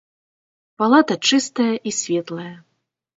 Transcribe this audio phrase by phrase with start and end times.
[0.81, 2.55] Палата чыстая і светлая.